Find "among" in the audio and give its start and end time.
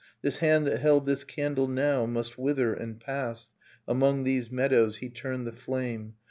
3.87-4.23